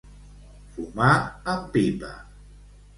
Fumar 0.77 1.11
amb 1.55 1.71
pipa. 1.77 2.15